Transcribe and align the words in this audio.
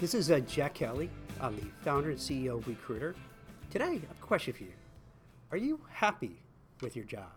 This 0.00 0.14
is 0.14 0.30
uh, 0.30 0.38
Jack 0.38 0.74
Kelly. 0.74 1.10
I'm 1.40 1.56
the 1.56 1.66
founder 1.82 2.10
and 2.10 2.18
CEO 2.18 2.58
of 2.58 2.66
WeCruitr. 2.66 3.16
Today, 3.68 3.84
I 3.84 3.92
have 3.94 4.02
a 4.12 4.24
question 4.24 4.52
for 4.52 4.62
you. 4.62 4.72
Are 5.50 5.56
you 5.56 5.80
happy 5.90 6.40
with 6.80 6.94
your 6.94 7.04
job? 7.04 7.32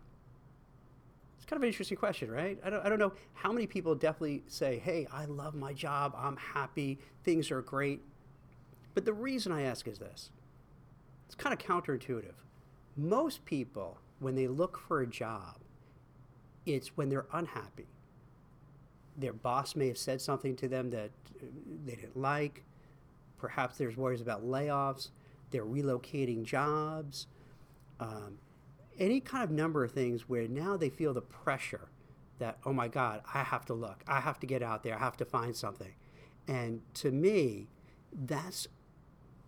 It's 1.38 1.46
kind 1.47 1.57
of 1.57 1.64
an 1.64 1.70
interesting 1.70 1.97
question, 1.97 2.29
right? 2.29 2.60
I 2.64 2.70
don't, 2.70 2.86
I 2.86 2.89
don't 2.89 3.00
know 3.00 3.14
how 3.34 3.52
many 3.52 3.66
people 3.66 3.96
definitely 3.96 4.43
say, 4.46 4.78
hey, 4.78 5.07
I 5.11 5.25
love 5.25 5.55
my 5.55 5.74
job, 5.74 6.14
I'm 6.16 6.38
happy, 6.38 7.00
things 7.24 7.50
are 7.50 7.64
great. 7.64 8.00
But 8.93 9.05
the 9.05 9.14
reason 9.14 9.52
I 9.52 9.64
ask 9.64 9.88
is 9.88 9.98
this 9.98 10.30
it's 11.25 11.34
kind 11.34 11.54
of 11.54 11.59
counterintuitive. 11.59 12.36
Most 12.96 13.43
people, 13.43 13.98
when 14.20 14.36
they 14.36 14.48
look 14.48 14.79
for 14.87 15.01
a 15.01 15.07
job, 15.07 15.57
it's 16.68 16.96
when 16.96 17.09
they're 17.09 17.25
unhappy 17.34 17.87
their 19.18 19.33
boss 19.33 19.75
may 19.75 19.88
have 19.88 19.97
said 19.97 20.21
something 20.21 20.56
to 20.57 20.68
them 20.68 20.89
that 20.92 21.11
uh, 21.42 21.46
they 21.86 21.96
didn't 21.96 22.18
like. 22.18 22.64
Perhaps 23.37 23.78
there's 23.78 23.97
worries 23.97 24.21
about 24.21 24.46
layoffs. 24.46 25.10
They're 25.51 25.65
relocating 25.65 26.43
jobs. 26.43 27.28
Um, 28.00 28.39
any 29.00 29.20
kind 29.20 29.43
of 29.43 29.51
number 29.51 29.84
of 29.84 29.92
things 29.92 30.29
where 30.29 30.47
now 30.47 30.78
they 30.78 30.89
feel 30.89 31.14
the 31.14 31.21
pressure 31.21 31.89
that, 32.39 32.58
oh 32.66 32.73
my 32.73 32.88
God, 32.88 33.22
I 33.34 33.44
have 33.44 33.66
to 33.66 33.73
look. 33.73 34.03
I 34.08 34.20
have 34.20 34.39
to 34.39 34.47
get 34.47 34.64
out 34.64 34.84
there. 34.84 34.95
I 34.95 35.00
have 35.00 35.17
to 35.17 35.25
find 35.25 35.56
something. 35.56 35.94
And 36.48 36.81
to 36.95 37.12
me, 37.12 37.67
that's 38.12 38.67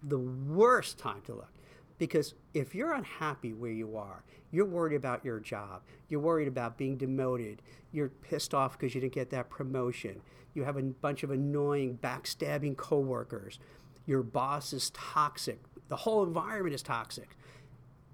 the 0.02 0.20
worst 0.20 0.98
time 1.00 1.22
to 1.26 1.34
look. 1.34 1.54
Because 1.98 2.34
if 2.54 2.74
you're 2.74 2.94
unhappy 2.94 3.54
where 3.54 3.72
you 3.72 3.98
are, 3.98 4.24
you're 4.52 4.66
worried 4.66 4.96
about 4.96 5.24
your 5.24 5.40
job, 5.40 5.82
you're 6.10 6.20
worried 6.20 6.48
about 6.48 6.78
being 6.78 6.98
demoted, 6.98 7.62
you're 7.92 8.10
pissed 8.10 8.54
off 8.54 8.78
because 8.78 8.94
you 8.94 9.02
didn't 9.02 9.14
get 9.14 9.30
that 9.32 9.50
promotion, 9.50 10.22
you 10.54 10.64
have 10.64 10.78
a 10.78 10.82
bunch 10.82 11.24
of 11.24 11.32
annoying, 11.32 11.98
backstabbing 12.02 12.78
coworkers, 12.78 13.60
your 14.06 14.22
boss 14.22 14.74
is 14.74 14.90
toxic, 14.92 15.60
the 15.88 15.96
whole 15.96 16.24
environment 16.24 16.76
is 16.76 16.84
toxic. 16.84 17.38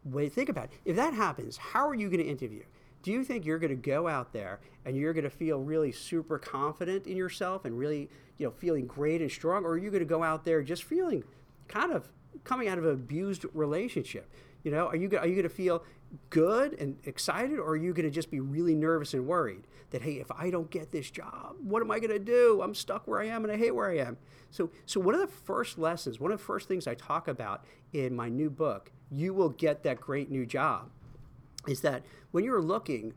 Wait, 0.06 0.32
think 0.32 0.50
about 0.50 0.66
it, 0.66 0.72
if 0.86 0.96
that 0.96 1.14
happens, 1.14 1.58
how 1.58 1.88
are 1.88 1.96
you 1.96 2.10
going 2.10 2.24
to 2.24 2.30
interview? 2.30 2.64
Do 3.02 3.12
you 3.12 3.24
think 3.24 3.46
you're 3.46 3.60
going 3.60 3.70
to 3.70 3.76
go 3.76 4.08
out 4.08 4.34
there 4.34 4.60
and 4.86 4.96
you're 4.96 5.14
going 5.14 5.24
to 5.24 5.30
feel 5.30 5.60
really 5.60 5.92
super 5.92 6.38
confident 6.38 7.08
in 7.08 7.16
yourself 7.16 7.66
and 7.66 7.78
really, 7.78 8.10
you 8.38 8.46
know, 8.46 8.52
feeling 8.52 8.88
great 8.88 9.22
and 9.22 9.32
strong, 9.32 9.64
or 9.64 9.72
are 9.72 9.78
you 9.78 9.90
going 9.90 10.00
to 10.00 10.06
go 10.06 10.24
out 10.24 10.44
there 10.46 10.62
just 10.62 10.84
feeling 10.84 11.24
kind 11.68 11.92
of 11.92 12.10
coming 12.44 12.68
out 12.68 12.78
of 12.78 12.86
an 12.86 12.92
abused 12.92 13.46
relationship. 13.54 14.30
You 14.64 14.72
know, 14.72 14.88
are 14.88 14.96
you 14.96 15.08
are 15.18 15.28
you 15.28 15.36
going 15.36 15.44
to 15.44 15.50
feel 15.50 15.84
good 16.30 16.74
and 16.74 16.98
excited, 17.04 17.60
or 17.60 17.72
are 17.72 17.78
you 17.78 17.94
going 17.94 18.06
to 18.06 18.12
just 18.12 18.32
be 18.32 18.40
really 18.40 18.76
nervous 18.76 19.14
and 19.14 19.28
worried 19.28 19.64
that 19.92 20.02
hey, 20.02 20.14
if 20.14 20.32
I 20.32 20.50
don't 20.50 20.70
get 20.70 20.92
this 20.92 21.10
job, 21.10 21.56
what 21.62 21.82
am 21.82 21.92
I 21.92 22.00
going 22.00 22.12
to 22.12 22.20
do? 22.20 22.62
I'm 22.62 22.76
stuck 22.76 23.08
where 23.08 23.22
I 23.22 23.26
am, 23.26 23.44
and 23.44 23.52
I 23.52 23.58
hate 23.58 23.74
where 23.74 23.90
I 23.90 23.98
am. 23.98 24.18
So, 24.52 24.72
so 24.86 25.00
one 25.00 25.16
of 25.16 25.22
the 25.22 25.28
first 25.28 25.78
lessons, 25.78 26.20
one 26.20 26.32
of 26.32 26.40
the 26.40 26.44
first 26.44 26.68
things 26.68 26.88
I 26.88 26.96
talk 26.96 27.28
about 27.28 27.66
in 27.94 28.16
my 28.16 28.30
new 28.30 28.50
book, 28.50 28.92
"You 29.12 29.34
Will 29.34 29.50
Get 29.50 29.84
That 29.84 30.02
Great 30.02 30.30
New 30.30 30.46
Job," 30.46 30.90
is 31.68 31.82
that 31.82 32.04
when 32.32 32.44
you're 32.44 32.62
looking, 32.62 33.14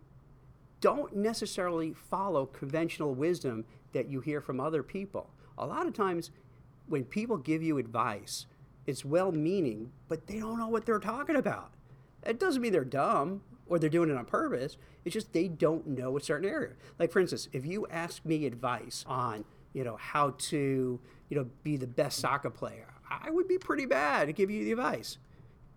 don't 0.81 1.15
necessarily 1.17 1.93
follow 1.93 2.47
conventional 2.47 3.15
wisdom 3.15 3.65
that 3.93 4.09
you 4.09 4.21
hear 4.21 4.41
from 4.41 4.61
other 4.61 4.83
people. 4.83 5.31
A 5.57 5.67
lot 5.67 5.87
of 5.87 5.93
times, 5.93 6.31
when 6.87 7.05
people 7.05 7.37
give 7.37 7.63
you 7.63 7.79
advice 7.79 8.47
it's 8.87 9.05
well 9.05 9.33
meaning, 9.33 9.93
but 10.09 10.27
they 10.27 10.39
don't 10.39 10.59
know 10.59 10.69
what 10.69 10.87
they're 10.87 10.99
talking 10.99 11.37
about. 11.37 11.73
It 12.25 12.39
doesn't 12.39 12.63
mean 12.63 12.73
they're 12.73 12.85
dumb 12.85 13.43
or 13.67 13.79
they're 13.79 13.91
doing 13.91 14.11
it 14.11 14.17
on 14.17 14.25
purpose. 14.25 14.77
It's 15.05 15.13
just 15.13 15.33
they 15.33 15.49
don't 15.49 15.87
know 15.87 16.17
a 16.17 16.21
certain 16.21 16.49
area. 16.49 16.73
Like 16.99 17.11
for 17.11 17.21
instance, 17.21 17.49
if 17.53 17.65
you 17.67 17.87
ask 17.91 18.25
me 18.25 18.47
advice 18.47 19.05
on, 19.09 19.45
you 19.73 19.85
know, 19.85 19.97
how 19.97 20.35
to, 20.39 21.01
you 21.29 21.37
know, 21.37 21.49
be 21.63 21.77
the 21.77 21.87
best 21.87 22.19
soccer 22.19 22.51
player, 22.51 22.89
I 23.09 23.31
would 23.31 23.49
be 23.49 23.59
pretty 23.59 23.87
bad 23.87 24.27
to 24.27 24.33
give 24.33 24.51
you 24.51 24.65
the 24.65 24.73
advice. 24.73 25.19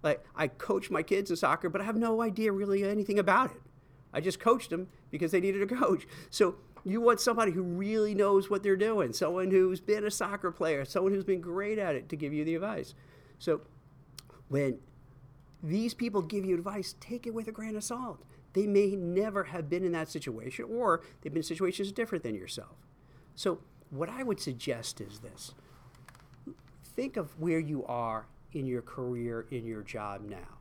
Like 0.03 0.23
I 0.35 0.47
coach 0.47 0.91
my 0.91 1.03
kids 1.03 1.29
in 1.29 1.35
soccer, 1.35 1.69
but 1.69 1.81
I 1.81 1.83
have 1.83 1.95
no 1.95 2.21
idea 2.21 2.51
really 2.51 2.83
anything 2.83 3.19
about 3.19 3.51
it. 3.51 3.61
I 4.13 4.21
just 4.21 4.39
coached 4.39 4.69
them 4.69 4.87
because 5.11 5.31
they 5.31 5.41
needed 5.41 5.61
a 5.61 5.75
coach. 5.75 6.07
So 6.29 6.55
you 6.85 7.01
want 7.01 7.19
somebody 7.19 7.51
who 7.51 7.63
really 7.63 8.13
knows 8.13 8.49
what 8.49 8.61
they're 8.61 8.75
doing, 8.75 9.11
someone 9.11 9.49
who's 9.49 9.79
been 9.79 10.05
a 10.05 10.11
soccer 10.11 10.51
player, 10.51 10.85
someone 10.85 11.13
who's 11.13 11.23
been 11.23 11.41
great 11.41 11.79
at 11.79 11.95
it 11.95 12.09
to 12.09 12.15
give 12.15 12.31
you 12.31 12.45
the 12.45 12.55
advice. 12.55 12.93
So 13.39 13.61
when 14.49 14.77
these 15.63 15.95
people 15.95 16.21
give 16.21 16.45
you 16.45 16.55
advice, 16.55 16.95
take 16.99 17.25
it 17.25 17.33
with 17.33 17.47
a 17.47 17.51
grain 17.51 17.75
of 17.75 17.83
salt. 17.83 18.23
They 18.53 18.67
may 18.67 18.95
never 18.95 19.45
have 19.45 19.69
been 19.69 19.83
in 19.83 19.91
that 19.93 20.09
situation, 20.09 20.65
or 20.69 21.01
they've 21.21 21.33
been 21.33 21.39
in 21.39 21.43
situations 21.43 21.91
different 21.91 22.23
than 22.23 22.35
yourself. 22.35 22.77
So, 23.35 23.59
what 23.89 24.09
I 24.09 24.23
would 24.23 24.39
suggest 24.39 25.01
is 25.01 25.19
this 25.19 25.53
think 26.83 27.17
of 27.17 27.37
where 27.39 27.59
you 27.59 27.85
are 27.85 28.27
in 28.53 28.65
your 28.65 28.81
career, 28.81 29.45
in 29.51 29.65
your 29.65 29.81
job 29.81 30.21
now. 30.21 30.59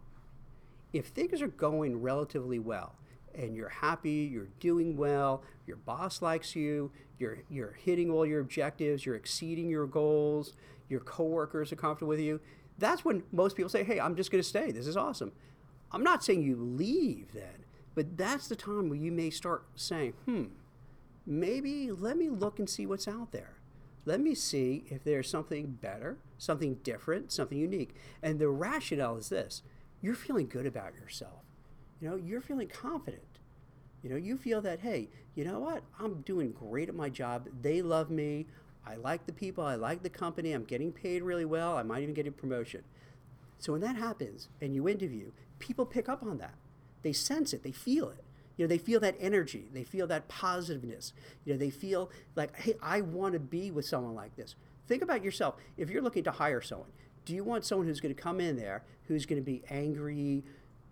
If 0.93 1.07
things 1.07 1.41
are 1.41 1.49
going 1.49 2.01
relatively 2.01 2.59
well, 2.59 2.97
and 3.35 3.55
you're 3.55 3.69
happy, 3.69 4.29
you're 4.33 4.49
doing 4.61 4.97
well, 4.97 5.43
your 5.67 5.77
boss 5.77 6.23
likes 6.23 6.55
you, 6.55 6.91
you're, 7.19 7.39
you're 7.49 7.73
hitting 7.73 8.11
all 8.11 8.27
your 8.27 8.41
objectives, 8.41 9.05
you're 9.05 9.17
exceeding 9.17 9.69
your 9.69 9.87
goals, 9.87 10.53
your 10.89 11.01
coworkers 11.01 11.73
are 11.73 11.77
comfortable 11.77 12.09
with 12.09 12.21
you, 12.21 12.41
that's 12.79 13.05
when 13.05 13.23
most 13.33 13.57
people 13.57 13.69
say, 13.69 13.85
hey, 13.85 14.01
I'm 14.01 14.17
just 14.17 14.31
going 14.31 14.43
to 14.43 14.49
stay. 14.49 14.71
This 14.71 14.87
is 14.87 14.97
awesome. 14.97 15.33
I'm 15.93 16.03
not 16.03 16.25
saying 16.25 16.43
you 16.43 16.57
leave 16.57 17.33
then, 17.33 17.65
but 17.95 18.17
that's 18.17 18.49
the 18.49 18.57
time 18.57 18.89
where 18.89 18.99
you 18.99 19.13
may 19.13 19.31
start 19.31 19.65
saying, 19.77 20.15
hmm, 20.25 20.45
maybe 21.25 21.93
let 21.93 22.17
me 22.17 22.29
look 22.29 22.59
and 22.59 22.69
see 22.69 22.87
what's 22.87 23.07
out 23.07 23.33
there. 23.33 23.59
Let 24.05 24.21
me 24.21 24.35
see 24.35 24.85
if 24.89 25.05
there's 25.05 25.31
something 25.31 25.79
better, 25.81 26.19
something 26.37 26.75
different, 26.83 27.33
something 27.33 27.57
unique. 27.57 27.95
And 28.23 28.39
the 28.39 28.49
rationale 28.49 29.17
is 29.17 29.29
this 29.29 29.63
you're 30.03 30.15
feeling 30.15 30.49
good 30.49 30.67
about 30.67 30.95
yourself 30.95 31.45
you 32.05 32.11
know, 32.11 32.17
you're 32.17 32.43
feeling 32.43 32.69
confident. 32.69 33.23
You 34.03 34.11
know, 34.11 34.17
you 34.17 34.37
feel 34.37 34.61
that, 34.61 34.81
hey, 34.81 35.09
you 35.35 35.43
know 35.43 35.59
what? 35.59 35.83
I'm 35.99 36.21
doing 36.21 36.53
great 36.53 36.91
at 36.91 36.95
my 36.95 37.09
job. 37.09 37.49
They 37.63 37.81
love 37.81 38.11
me. 38.11 38.47
I 38.87 38.97
like 38.97 39.25
the 39.25 39.33
people. 39.33 39.65
I 39.65 39.77
like 39.77 40.03
the 40.03 40.11
company. 40.11 40.53
I'm 40.53 40.65
getting 40.65 40.93
paid 40.93 41.23
really 41.23 41.47
well. 41.47 41.79
I 41.79 41.83
might 41.83 42.03
even 42.03 42.13
get 42.15 42.27
a 42.27 42.31
promotion. 42.31 42.83
So 43.59 43.73
when 43.73 43.81
that 43.81 43.97
happens 43.97 44.51
and 44.61 44.75
you 44.75 44.87
interview, 44.87 45.31
people 45.59 45.87
pick 45.87 46.07
up 46.11 46.23
on 46.23 46.37
that. 46.37 46.57
They 47.01 47.15
sense 47.15 47.55
it. 47.55 47.63
They 47.63 47.73
feel 47.73 48.11
it. 48.11 48.23
You 48.59 48.67
know, 48.67 48.69
they 48.69 48.77
feel 48.77 49.01
that 49.01 49.17
energy. 49.19 49.71
They 49.73 49.83
feel 49.83 50.07
that 50.09 50.29
positiveness. 50.29 51.15
You 51.47 51.55
know, 51.55 51.59
they 51.59 51.71
feel 51.71 52.11
like, 52.37 52.55
hey, 52.55 52.75
I 52.83 53.01
want 53.01 53.33
to 53.33 53.41
be 53.41 53.71
with 53.71 53.87
someone 53.87 54.15
like 54.15 54.37
this. 54.37 54.57
Think 54.87 55.03
about 55.03 55.25
yourself. 55.25 55.55
If 55.79 55.89
you're 55.89 56.03
looking 56.03 56.25
to 56.25 56.33
hire 56.33 56.61
someone, 56.61 56.91
do 57.25 57.35
you 57.35 57.45
want 57.45 57.65
someone 57.65 57.87
who's 57.87 58.01
going 58.01 58.15
to 58.15 58.23
come 58.23 58.41
in 58.41 58.57
there 58.57 58.85
who's 59.07 59.27
going 59.27 59.41
to 59.41 59.45
be 59.45 59.63
angry, 59.71 60.45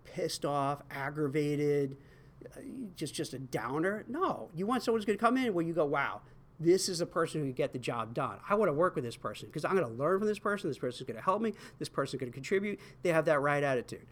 pissed 0.03 0.45
off, 0.45 0.81
aggravated, 0.91 1.97
uh, 2.45 2.59
just 2.95 3.13
just 3.13 3.33
a 3.33 3.39
downer. 3.39 4.05
No, 4.07 4.49
you 4.55 4.65
want 4.65 4.83
someone 4.83 4.99
who's 4.99 5.05
going 5.05 5.17
to 5.17 5.23
come 5.23 5.37
in 5.37 5.53
where 5.53 5.65
you 5.65 5.73
go, 5.73 5.85
wow, 5.85 6.21
this 6.59 6.89
is 6.89 7.01
a 7.01 7.05
person 7.05 7.41
who 7.41 7.47
can 7.47 7.53
get 7.53 7.73
the 7.73 7.79
job 7.79 8.13
done. 8.13 8.37
I 8.49 8.55
want 8.55 8.69
to 8.69 8.73
work 8.73 8.95
with 8.95 9.03
this 9.03 9.15
person 9.15 9.47
because 9.47 9.65
I'm 9.65 9.75
going 9.75 9.87
to 9.87 9.93
learn 9.93 10.19
from 10.19 10.27
this 10.27 10.39
person. 10.39 10.69
This 10.69 10.77
person's 10.77 11.07
going 11.07 11.17
to 11.17 11.23
help 11.23 11.41
me. 11.41 11.53
This 11.79 11.89
person's 11.89 12.19
going 12.19 12.31
to 12.31 12.35
contribute. 12.35 12.79
They 13.01 13.09
have 13.09 13.25
that 13.25 13.39
right 13.39 13.63
attitude. 13.63 14.05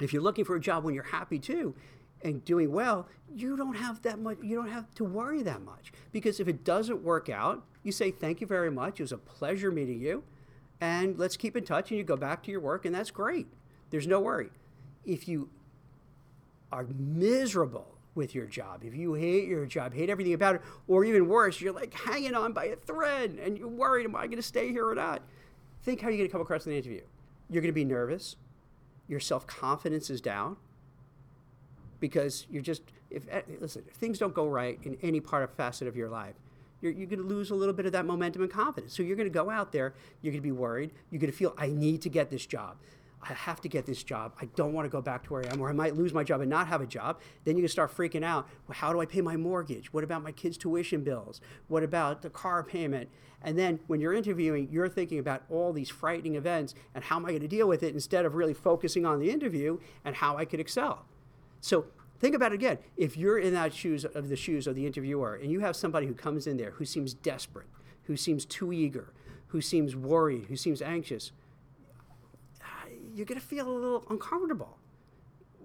If 0.00 0.12
you're 0.12 0.22
looking 0.22 0.44
for 0.44 0.56
a 0.56 0.60
job 0.60 0.84
when 0.84 0.94
you're 0.94 1.04
happy 1.04 1.38
too 1.38 1.74
and 2.22 2.44
doing 2.44 2.72
well, 2.72 3.08
you 3.34 3.56
don't 3.56 3.74
have 3.74 4.02
that 4.02 4.18
much. 4.18 4.38
You 4.42 4.56
don't 4.56 4.70
have 4.70 4.92
to 4.96 5.04
worry 5.04 5.42
that 5.42 5.62
much 5.62 5.92
because 6.12 6.40
if 6.40 6.48
it 6.48 6.64
doesn't 6.64 7.02
work 7.02 7.28
out, 7.28 7.64
you 7.82 7.92
say 7.92 8.10
thank 8.10 8.40
you 8.40 8.46
very 8.46 8.70
much. 8.70 9.00
It 9.00 9.04
was 9.04 9.12
a 9.12 9.18
pleasure 9.18 9.70
meeting 9.70 10.00
you, 10.00 10.24
and 10.80 11.18
let's 11.18 11.36
keep 11.36 11.56
in 11.56 11.64
touch. 11.64 11.90
And 11.90 11.98
you 11.98 12.04
go 12.04 12.16
back 12.16 12.42
to 12.44 12.50
your 12.50 12.60
work, 12.60 12.86
and 12.86 12.94
that's 12.94 13.10
great. 13.10 13.46
There's 13.90 14.06
no 14.06 14.20
worry 14.20 14.50
if 15.06 15.28
you 15.28 15.48
are 16.72 16.86
miserable 16.96 17.94
with 18.14 18.34
your 18.34 18.46
job, 18.46 18.84
if 18.84 18.94
you 18.94 19.14
hate 19.14 19.48
your 19.48 19.66
job, 19.66 19.92
hate 19.94 20.10
everything 20.10 20.34
about 20.34 20.56
it, 20.56 20.62
or 20.86 21.04
even 21.04 21.28
worse, 21.28 21.60
you're 21.60 21.72
like 21.72 21.92
hanging 21.94 22.34
on 22.34 22.52
by 22.52 22.66
a 22.66 22.76
thread 22.76 23.38
and 23.42 23.58
you're 23.58 23.68
worried, 23.68 24.04
am 24.04 24.14
I 24.14 24.26
going 24.26 24.36
to 24.36 24.42
stay 24.42 24.70
here 24.70 24.88
or 24.88 24.94
not? 24.94 25.22
Think 25.82 26.00
how 26.00 26.08
you're 26.08 26.18
going 26.18 26.28
to 26.28 26.32
come 26.32 26.40
across 26.40 26.66
in 26.66 26.72
the 26.72 26.78
interview. 26.78 27.02
You're 27.50 27.62
going 27.62 27.72
to 27.72 27.74
be 27.74 27.84
nervous. 27.84 28.36
Your 29.08 29.20
self 29.20 29.46
confidence 29.46 30.10
is 30.10 30.20
down 30.20 30.56
because 32.00 32.46
you're 32.50 32.62
just, 32.62 32.82
if, 33.10 33.22
eh, 33.30 33.42
listen, 33.60 33.82
if 33.88 33.94
things 33.94 34.18
don't 34.18 34.34
go 34.34 34.46
right 34.46 34.78
in 34.82 34.96
any 35.02 35.20
part 35.20 35.42
of 35.42 35.50
facet 35.50 35.88
of 35.88 35.96
your 35.96 36.08
life, 36.08 36.34
you're, 36.80 36.92
you're 36.92 37.06
going 37.06 37.20
to 37.20 37.26
lose 37.26 37.50
a 37.50 37.54
little 37.54 37.74
bit 37.74 37.86
of 37.86 37.92
that 37.92 38.06
momentum 38.06 38.42
and 38.42 38.50
confidence. 38.50 38.94
So 38.94 39.02
you're 39.02 39.16
going 39.16 39.28
to 39.28 39.32
go 39.32 39.50
out 39.50 39.72
there, 39.72 39.94
you're 40.22 40.32
going 40.32 40.42
to 40.42 40.46
be 40.46 40.52
worried, 40.52 40.90
you're 41.10 41.20
going 41.20 41.30
to 41.30 41.36
feel, 41.36 41.54
I 41.58 41.68
need 41.68 42.02
to 42.02 42.08
get 42.08 42.30
this 42.30 42.46
job. 42.46 42.76
I 43.28 43.32
have 43.32 43.60
to 43.62 43.68
get 43.68 43.86
this 43.86 44.02
job. 44.02 44.34
I 44.40 44.46
don't 44.54 44.72
want 44.72 44.84
to 44.84 44.90
go 44.90 45.00
back 45.00 45.24
to 45.24 45.32
where 45.32 45.44
I 45.44 45.52
am, 45.52 45.60
or 45.60 45.70
I 45.70 45.72
might 45.72 45.96
lose 45.96 46.12
my 46.12 46.22
job 46.22 46.40
and 46.40 46.50
not 46.50 46.66
have 46.68 46.80
a 46.80 46.86
job. 46.86 47.20
Then 47.44 47.56
you 47.56 47.62
can 47.62 47.68
start 47.68 47.94
freaking 47.96 48.24
out. 48.24 48.48
Well, 48.68 48.76
how 48.76 48.92
do 48.92 49.00
I 49.00 49.06
pay 49.06 49.20
my 49.22 49.36
mortgage? 49.36 49.92
What 49.92 50.04
about 50.04 50.22
my 50.22 50.32
kids' 50.32 50.58
tuition 50.58 51.02
bills? 51.02 51.40
What 51.68 51.82
about 51.82 52.22
the 52.22 52.30
car 52.30 52.62
payment? 52.62 53.08
And 53.42 53.58
then 53.58 53.80
when 53.86 54.00
you're 54.00 54.14
interviewing, 54.14 54.68
you're 54.70 54.88
thinking 54.88 55.18
about 55.18 55.42
all 55.50 55.72
these 55.72 55.90
frightening 55.90 56.34
events 56.34 56.74
and 56.94 57.04
how 57.04 57.16
am 57.16 57.26
I 57.26 57.30
going 57.30 57.42
to 57.42 57.48
deal 57.48 57.68
with 57.68 57.82
it 57.82 57.94
instead 57.94 58.24
of 58.24 58.34
really 58.34 58.54
focusing 58.54 59.04
on 59.04 59.20
the 59.20 59.30
interview 59.30 59.78
and 60.04 60.16
how 60.16 60.36
I 60.36 60.44
could 60.44 60.60
excel. 60.60 61.04
So 61.60 61.86
think 62.18 62.34
about 62.34 62.52
it 62.52 62.56
again. 62.56 62.78
If 62.96 63.16
you're 63.16 63.38
in 63.38 63.52
that 63.54 63.74
shoes 63.74 64.04
of 64.04 64.28
the 64.28 64.36
shoes 64.36 64.66
of 64.66 64.74
the 64.74 64.86
interviewer 64.86 65.34
and 65.34 65.50
you 65.50 65.60
have 65.60 65.76
somebody 65.76 66.06
who 66.06 66.14
comes 66.14 66.46
in 66.46 66.56
there 66.56 66.72
who 66.72 66.84
seems 66.84 67.12
desperate, 67.12 67.66
who 68.04 68.16
seems 68.16 68.44
too 68.44 68.72
eager, 68.72 69.12
who 69.48 69.60
seems 69.60 69.94
worried, 69.94 70.46
who 70.46 70.56
seems 70.56 70.80
anxious, 70.80 71.32
you're 73.14 73.26
going 73.26 73.40
to 73.40 73.46
feel 73.46 73.68
a 73.68 73.72
little 73.72 74.04
uncomfortable. 74.10 74.78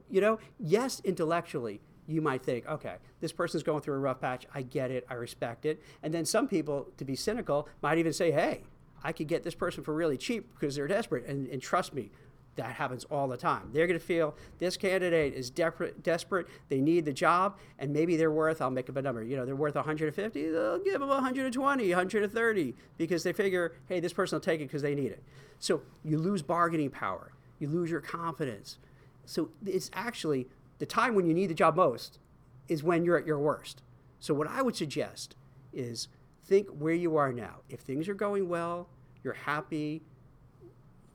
You 0.10 0.22
know, 0.22 0.40
yes, 0.60 1.02
intellectually, 1.04 1.82
you 2.08 2.22
might 2.22 2.44
think, 2.44 2.68
okay, 2.68 2.96
this 3.20 3.32
person's 3.32 3.64
going 3.64 3.82
through 3.82 3.96
a 3.96 4.00
rough 4.00 4.22
patch. 4.22 4.48
I 4.54 4.64
get 4.64 4.90
it. 4.90 5.06
I 5.10 5.14
respect 5.14 5.66
it. 5.66 5.82
And 6.02 6.14
then 6.14 6.26
some 6.26 6.48
people, 6.48 6.88
to 6.98 7.06
be 7.06 7.16
cynical, 7.16 7.68
might 7.82 7.98
even 7.98 8.14
say, 8.14 8.32
hey, 8.32 8.64
I 9.04 9.12
could 9.12 9.28
get 9.28 9.44
this 9.44 9.56
person 9.56 9.84
for 9.84 9.94
really 9.94 10.18
cheap 10.18 10.54
because 10.54 10.76
they're 10.76 10.88
desperate. 10.88 11.26
And, 11.26 11.48
and 11.48 11.62
trust 11.62 11.94
me, 11.94 12.12
that 12.56 12.74
happens 12.74 13.06
all 13.06 13.28
the 13.28 13.38
time. 13.38 13.70
They're 13.72 13.88
going 13.88 14.00
to 14.00 14.06
feel 14.06 14.36
this 14.58 14.76
candidate 14.76 15.34
is 15.34 15.50
desperate, 15.50 16.04
desperate. 16.04 16.48
They 16.68 16.82
need 16.82 17.06
the 17.06 17.14
job, 17.14 17.58
and 17.78 17.94
maybe 17.94 18.18
they're 18.18 18.32
worth. 18.32 18.62
I'll 18.62 18.72
make 18.72 18.90
up 18.90 18.98
a 18.98 19.02
number. 19.02 19.24
You 19.24 19.38
know, 19.38 19.46
they're 19.46 19.56
worth 19.56 19.76
150. 19.76 20.52
They'll 20.52 20.80
give 20.80 21.00
them 21.00 21.08
120, 21.08 21.90
130 21.90 22.76
because 22.98 23.24
they 23.24 23.34
figure, 23.34 23.74
hey, 23.88 24.00
this 24.00 24.14
person 24.14 24.36
will 24.36 24.42
take 24.42 24.60
it 24.60 24.66
because 24.66 24.82
they 24.82 24.96
need 24.96 25.12
it. 25.12 25.24
So 25.60 25.82
you 26.04 26.18
lose 26.18 26.42
bargaining 26.42 26.90
power. 26.90 27.32
You 27.60 27.68
lose 27.68 27.92
your 27.92 28.02
confidence. 28.02 28.78
So 29.26 29.50
it's 29.66 29.92
actually 29.94 30.48
the 30.80 30.86
time 30.86 31.14
when 31.14 31.26
you 31.26 31.34
need 31.34 31.48
the 31.48 31.54
job 31.54 31.76
most 31.76 32.20
is 32.68 32.84
when 32.84 33.04
you're 33.04 33.18
at 33.18 33.28
your 33.28 33.40
worst. 33.40 33.84
So 34.20 34.34
what 34.34 34.48
I 34.48 34.62
would 34.62 34.76
suggest 34.76 35.36
is 35.72 36.08
think 36.44 36.68
where 36.70 36.94
you 36.94 37.16
are 37.18 37.32
now. 37.32 37.58
If 37.70 37.82
things 37.82 38.10
are 38.10 38.14
going 38.14 38.50
well, 38.50 38.90
you're 39.24 39.34
happy, 39.34 40.02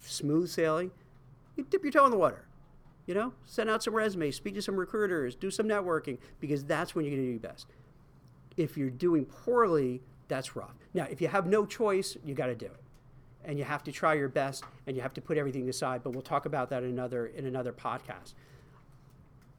smooth 0.00 0.48
sailing, 0.48 0.90
you 1.56 1.64
dip 1.68 1.82
your 1.82 1.92
toe 1.92 2.04
in 2.04 2.10
the 2.10 2.18
water. 2.18 2.46
You 3.06 3.14
know, 3.14 3.34
send 3.44 3.68
out 3.68 3.82
some 3.82 3.94
resumes, 3.94 4.36
speak 4.36 4.54
to 4.54 4.62
some 4.62 4.76
recruiters, 4.76 5.34
do 5.34 5.50
some 5.50 5.66
networking, 5.66 6.18
because 6.40 6.64
that's 6.64 6.94
when 6.94 7.04
you're 7.04 7.14
going 7.14 7.22
to 7.22 7.26
do 7.26 7.32
your 7.32 7.40
best. 7.40 7.66
If 8.56 8.78
you're 8.78 8.88
doing 8.88 9.26
poorly, 9.26 10.00
that's 10.28 10.56
rough. 10.56 10.74
Now, 10.94 11.06
if 11.10 11.20
you 11.20 11.28
have 11.28 11.46
no 11.46 11.66
choice, 11.66 12.16
you 12.24 12.34
got 12.34 12.46
to 12.46 12.54
do 12.54 12.66
it, 12.66 12.82
and 13.44 13.58
you 13.58 13.64
have 13.64 13.82
to 13.84 13.92
try 13.92 14.14
your 14.14 14.28
best, 14.28 14.64
and 14.86 14.96
you 14.96 15.02
have 15.02 15.14
to 15.14 15.20
put 15.20 15.38
everything 15.38 15.68
aside. 15.68 16.02
But 16.02 16.10
we'll 16.10 16.22
talk 16.22 16.46
about 16.46 16.70
that 16.70 16.82
in 16.82 16.90
another 16.90 17.26
in 17.26 17.46
another 17.46 17.72
podcast. 17.72 18.34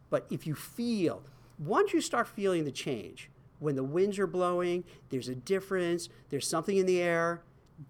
But 0.10 0.26
if 0.30 0.46
you 0.48 0.56
feel 0.56 1.24
once 1.58 1.94
you 1.94 2.02
start 2.02 2.28
feeling 2.28 2.66
the 2.66 2.72
change, 2.72 3.30
when 3.60 3.76
the 3.76 3.84
winds 3.84 4.20
are 4.20 4.28
blowing, 4.28 4.84
there's 5.10 5.30
a 5.30 5.36
difference, 5.36 6.10
there's 6.30 6.48
something 6.48 6.78
in 6.78 6.86
the 6.86 7.02
air. 7.02 7.42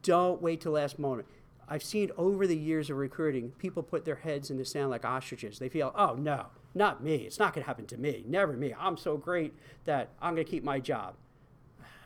Don't 0.03 0.41
wait 0.41 0.61
till 0.61 0.73
last 0.73 0.99
moment. 0.99 1.27
I've 1.67 1.83
seen 1.83 2.11
over 2.17 2.45
the 2.45 2.57
years 2.57 2.89
of 2.89 2.97
recruiting, 2.97 3.51
people 3.57 3.81
put 3.81 4.05
their 4.05 4.15
heads 4.15 4.51
in 4.51 4.57
the 4.57 4.65
sand 4.65 4.91
like 4.91 5.03
ostriches. 5.03 5.57
They 5.57 5.69
feel, 5.69 5.91
oh 5.95 6.13
no, 6.13 6.47
not 6.75 7.03
me. 7.03 7.15
It's 7.15 7.39
not 7.39 7.53
going 7.53 7.63
to 7.63 7.67
happen 7.67 7.87
to 7.87 7.97
me. 7.97 8.23
Never 8.27 8.53
me. 8.53 8.73
I'm 8.79 8.97
so 8.97 9.17
great 9.17 9.53
that 9.85 10.09
I'm 10.21 10.35
going 10.35 10.45
to 10.45 10.51
keep 10.51 10.63
my 10.63 10.79
job. 10.79 11.15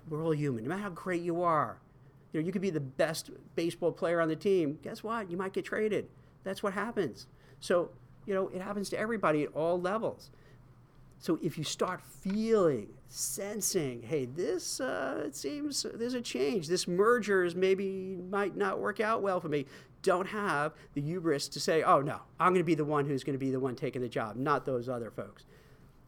We're 0.08 0.24
all 0.24 0.34
human. 0.34 0.64
No 0.64 0.70
matter 0.70 0.84
how 0.84 0.90
great 0.90 1.22
you 1.22 1.42
are, 1.44 1.80
you 2.32 2.40
know, 2.40 2.46
you 2.46 2.52
could 2.52 2.62
be 2.62 2.70
the 2.70 2.80
best 2.80 3.32
baseball 3.56 3.92
player 3.92 4.22
on 4.22 4.28
the 4.28 4.36
team. 4.36 4.80
Guess 4.84 5.04
what? 5.04 5.30
You 5.32 5.38
might 5.38 5.54
get 5.54 5.66
traded. 5.66 6.08
That's 6.44 6.62
what 6.62 6.74
happens. 6.74 7.28
So, 7.60 7.92
you 8.26 8.34
know, 8.34 8.50
it 8.50 8.62
happens 8.62 8.90
to 8.92 9.00
everybody 9.00 9.44
at 9.44 9.50
all 9.54 9.80
levels. 9.80 10.32
So 11.18 11.38
if 11.44 11.58
you 11.58 11.66
start 11.66 12.02
feeling, 12.02 12.88
sensing, 13.10 14.04
hey, 14.04 14.26
this 14.26 14.80
uh, 14.80 15.24
it 15.26 15.36
seems 15.36 15.86
there's 15.94 16.14
a 16.14 16.22
change. 16.22 16.68
This 16.68 16.88
merger 16.88 17.44
is 17.44 17.56
maybe 17.56 18.18
might 18.30 18.56
not 18.56 18.80
work 18.80 19.02
out 19.02 19.22
well 19.22 19.42
for 19.42 19.50
me. 19.50 19.66
Don't 20.02 20.28
have 20.28 20.74
the 20.94 21.02
hubris 21.02 21.50
to 21.50 21.60
say, 21.60 21.84
oh 21.84 22.00
no, 22.00 22.22
I'm 22.40 22.54
going 22.54 22.62
to 22.62 22.64
be 22.64 22.76
the 22.76 22.86
one 22.86 23.06
who's 23.06 23.26
going 23.26 23.34
to 23.34 23.40
be 23.40 23.52
the 23.52 23.60
one 23.60 23.76
taking 23.76 24.02
the 24.02 24.08
job, 24.08 24.38
not 24.38 24.66
those 24.66 24.88
other 24.88 25.12
folks. 25.12 25.44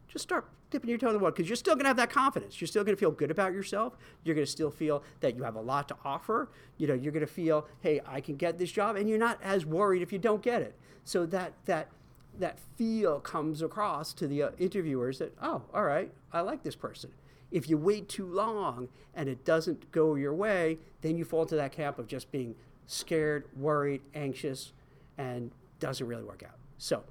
Just 0.07 0.23
start 0.23 0.47
dipping 0.71 0.89
your 0.89 0.97
toe 0.97 1.07
in 1.07 1.13
the 1.13 1.19
water 1.19 1.33
because 1.33 1.49
you're 1.49 1.55
still 1.55 1.75
going 1.75 1.83
to 1.83 1.89
have 1.89 1.97
that 1.97 2.09
confidence. 2.09 2.59
You're 2.59 2.67
still 2.67 2.83
going 2.83 2.95
to 2.95 2.99
feel 2.99 3.11
good 3.11 3.29
about 3.29 3.53
yourself. 3.53 3.97
You're 4.23 4.35
going 4.35 4.45
to 4.45 4.51
still 4.51 4.71
feel 4.71 5.03
that 5.19 5.35
you 5.35 5.43
have 5.43 5.55
a 5.55 5.61
lot 5.61 5.87
to 5.89 5.95
offer. 6.03 6.49
You 6.77 6.87
know, 6.87 6.93
you're 6.93 7.11
going 7.11 7.25
to 7.25 7.31
feel, 7.31 7.67
hey, 7.81 8.01
I 8.07 8.21
can 8.21 8.37
get 8.37 8.57
this 8.57 8.71
job, 8.71 8.95
and 8.95 9.07
you're 9.07 9.19
not 9.19 9.39
as 9.43 9.65
worried 9.65 10.01
if 10.01 10.11
you 10.11 10.17
don't 10.17 10.41
get 10.41 10.61
it. 10.61 10.75
So 11.03 11.25
that 11.27 11.53
that 11.65 11.89
that 12.39 12.57
feel 12.77 13.19
comes 13.19 13.61
across 13.61 14.13
to 14.13 14.27
the 14.27 14.43
uh, 14.43 14.49
interviewers 14.57 15.19
that, 15.19 15.33
oh, 15.41 15.63
all 15.73 15.83
right, 15.83 16.11
I 16.31 16.41
like 16.41 16.63
this 16.63 16.75
person. 16.75 17.11
If 17.51 17.69
you 17.69 17.77
wait 17.77 18.07
too 18.07 18.25
long 18.25 18.87
and 19.13 19.27
it 19.27 19.43
doesn't 19.43 19.91
go 19.91 20.15
your 20.15 20.33
way, 20.33 20.77
then 21.01 21.17
you 21.17 21.25
fall 21.25 21.41
into 21.41 21.55
that 21.55 21.73
camp 21.73 21.99
of 21.99 22.07
just 22.07 22.31
being 22.31 22.55
scared, 22.87 23.45
worried, 23.57 24.01
anxious, 24.15 24.71
and 25.17 25.51
doesn't 25.79 26.07
really 26.07 26.23
work 26.23 26.43
out. 26.43 26.55
So, 26.77 27.03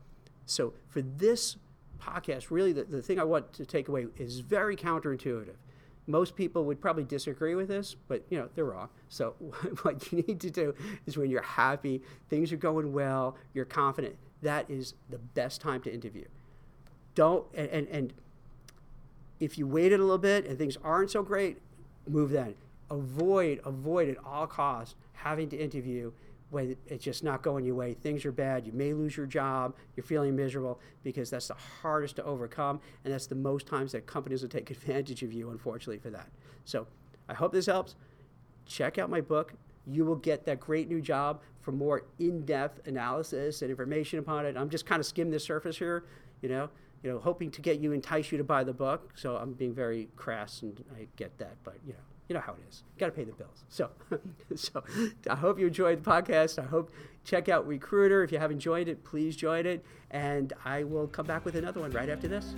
so 0.47 0.73
for 0.89 1.03
this 1.03 1.57
podcast, 2.01 2.51
really 2.51 2.73
the, 2.73 2.85
the 2.85 3.03
thing 3.03 3.19
I 3.19 3.25
want 3.25 3.53
to 3.55 3.67
take 3.67 3.89
away 3.89 4.07
is 4.17 4.41
very 4.41 4.77
counterintuitive. 4.77 5.57
Most 6.07 6.35
people 6.35 6.65
would 6.65 6.81
probably 6.81 7.05
disagree 7.05 7.55
with 7.55 7.69
this, 7.69 7.95
but 8.09 8.25
you 8.31 8.39
know 8.39 8.49
they're 8.55 8.65
wrong. 8.65 8.89
So 9.09 9.35
what 9.83 10.11
you 10.11 10.23
need 10.27 10.41
to 10.41 10.51
do 10.51 10.75
is 11.07 11.17
when 11.17 11.31
you're 11.31 11.43
happy, 11.43 12.03
things 12.29 12.53
are 12.53 12.57
going 12.57 12.93
well, 12.93 13.37
you're 13.55 13.65
confident, 13.65 14.17
that 14.43 14.69
is 14.71 14.95
the 15.11 15.19
best 15.19 15.61
time 15.61 15.83
to 15.83 15.93
interview. 15.93 16.25
Don't 17.15 17.47
and, 17.55 17.69
and, 17.69 17.89
and 17.89 18.13
if 19.41 19.57
you 19.59 19.67
waited 19.67 20.01
a 20.01 20.03
little 20.03 20.19
bit 20.19 20.47
and 20.47 20.59
things 20.59 20.77
aren't 20.83 21.11
so 21.11 21.23
great, 21.23 21.59
move 22.07 22.31
then. 22.31 22.55
Avoid, 22.91 23.61
avoid 23.65 24.09
at 24.09 24.17
all 24.25 24.47
costs 24.47 24.95
having 25.13 25.49
to 25.51 25.57
interview 25.57 26.13
when 26.51 26.77
it's 26.87 27.05
just 27.05 27.25
not 27.25 27.43
going 27.43 27.65
your 27.65 27.75
way. 27.75 27.95
Things 27.95 28.25
are 28.25 28.33
bad. 28.33 28.67
You 28.67 28.73
may 28.73 28.93
lose 28.93 29.17
your 29.17 29.27
job. 29.27 29.75
You're 29.97 30.05
feeling 30.05 30.35
miserable 30.37 30.81
because 31.03 31.31
that's 31.31 31.49
the 31.49 31.57
hardest 31.83 32.17
to 32.17 32.25
overcome, 32.25 32.81
and 33.05 33.13
that's 33.13 33.27
the 33.27 33.35
most 33.35 33.67
times 33.67 33.93
that 33.93 34.07
companies 34.07 34.43
will 34.43 34.49
take 34.49 34.71
advantage 34.71 35.23
of 35.23 35.33
you, 35.33 35.51
unfortunately, 35.51 35.99
for 35.99 36.11
that. 36.11 36.29
So 36.65 36.87
I 37.29 37.35
hope 37.35 37.53
this 37.53 37.67
helps. 37.67 37.97
Check 38.67 38.99
out 38.99 39.11
my 39.11 39.21
book, 39.21 39.55
you 39.87 40.05
will 40.05 40.17
get 40.17 40.45
that 40.47 40.61
great 40.61 40.89
new 40.89 41.01
job 41.01 41.41
for 41.61 41.73
more 41.73 42.05
in-depth 42.19 42.87
analysis 42.87 43.63
and 43.63 43.71
information 43.71 44.19
upon 44.19 44.47
it. 44.47 44.57
I'm 44.57 44.71
just 44.71 44.87
kind 44.87 45.01
of 45.01 45.07
skimming 45.07 45.33
the 45.33 45.41
surface 45.41 45.77
here, 45.77 46.05
you 46.41 46.49
know, 46.49 46.71
you 47.03 47.11
know, 47.11 47.19
hoping 47.19 47.51
to 47.53 47.61
get 47.61 47.81
you, 47.81 47.93
entice 47.93 48.31
you 48.31 48.39
to 48.39 48.45
buy 48.45 48.65
the 48.65 48.73
book. 48.73 49.13
So 49.17 49.37
I'm 49.37 49.53
being 49.53 49.75
very 49.75 50.09
crass, 50.17 50.63
and 50.63 50.83
I 50.97 51.07
get 51.17 51.37
that, 51.39 51.57
but 51.65 51.79
you 51.87 51.95
know, 51.95 51.99
you 52.31 52.35
know 52.35 52.41
how 52.41 52.53
it 52.53 52.61
is. 52.71 52.85
Got 52.97 53.07
to 53.07 53.13
pay 53.13 53.25
the 53.25 53.33
bills. 53.33 53.65
So, 53.69 53.91
so 54.55 54.85
I 55.29 55.35
hope 55.35 55.59
you 55.59 55.67
enjoyed 55.67 56.05
the 56.05 56.09
podcast. 56.09 56.61
I 56.61 56.67
hope 56.67 56.93
check 57.25 57.49
out 57.49 57.69
WeCruitr. 57.69 58.23
If 58.23 58.31
you 58.31 58.39
haven't 58.39 58.61
joined 58.61 58.89
it, 58.89 59.03
please 59.03 59.35
join 59.35 59.67
it, 59.67 59.85
and 60.13 60.53
I 60.65 60.85
will 60.85 61.09
come 61.09 61.27
back 61.27 61.45
with 61.45 61.57
another 61.57 61.81
one 61.81 61.91
right 61.91 62.09
after 62.09 62.29
this. 62.29 62.55